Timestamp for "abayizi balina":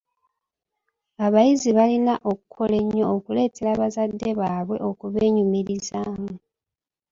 1.25-2.13